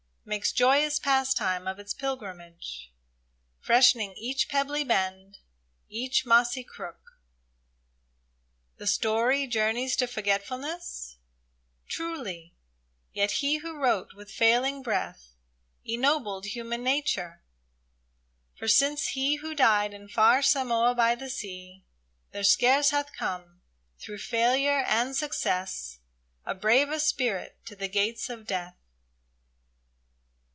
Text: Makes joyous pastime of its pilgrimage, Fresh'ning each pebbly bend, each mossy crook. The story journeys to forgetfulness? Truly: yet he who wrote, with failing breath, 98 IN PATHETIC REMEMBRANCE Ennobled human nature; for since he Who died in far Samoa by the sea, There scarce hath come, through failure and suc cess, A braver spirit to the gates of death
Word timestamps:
Makes 0.23 0.51
joyous 0.51 0.99
pastime 0.99 1.67
of 1.67 1.79
its 1.79 1.95
pilgrimage, 1.95 2.93
Fresh'ning 3.59 4.13
each 4.15 4.47
pebbly 4.47 4.83
bend, 4.83 5.39
each 5.89 6.27
mossy 6.27 6.63
crook. 6.63 7.17
The 8.77 8.85
story 8.85 9.47
journeys 9.47 9.95
to 9.95 10.05
forgetfulness? 10.05 11.17
Truly: 11.87 12.55
yet 13.11 13.31
he 13.41 13.57
who 13.57 13.75
wrote, 13.75 14.13
with 14.13 14.29
failing 14.31 14.83
breath, 14.83 15.33
98 15.85 15.95
IN 15.95 16.01
PATHETIC 16.01 16.03
REMEMBRANCE 16.03 16.15
Ennobled 16.15 16.45
human 16.55 16.83
nature; 16.83 17.43
for 18.55 18.67
since 18.67 19.07
he 19.09 19.37
Who 19.37 19.55
died 19.55 19.91
in 19.93 20.07
far 20.07 20.43
Samoa 20.43 20.93
by 20.93 21.15
the 21.15 21.31
sea, 21.31 21.83
There 22.31 22.43
scarce 22.43 22.91
hath 22.91 23.11
come, 23.11 23.63
through 23.97 24.19
failure 24.19 24.83
and 24.87 25.15
suc 25.15 25.33
cess, 25.33 25.99
A 26.45 26.53
braver 26.53 26.99
spirit 26.99 27.57
to 27.65 27.75
the 27.75 27.89
gates 27.89 28.29
of 28.29 28.45
death 28.45 28.77